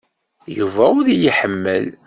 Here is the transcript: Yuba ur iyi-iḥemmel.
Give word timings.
Yuba 0.57 0.85
ur 0.99 1.05
iyi-iḥemmel. 1.07 1.85